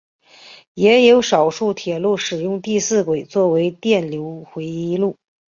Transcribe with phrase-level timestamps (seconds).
[0.73, 5.15] 也有少数铁路使用第四轨作为电流回路。